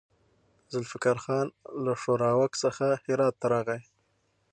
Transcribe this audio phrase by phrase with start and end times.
[0.71, 1.47] ذوالفقار خان
[1.83, 3.81] له ښوراوک څخه هرات ته راغی.